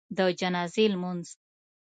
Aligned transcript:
د 0.17 0.19
جنازي 0.39 0.85
لمونځ 0.93 1.27